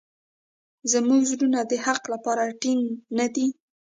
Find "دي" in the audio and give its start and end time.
3.35-3.47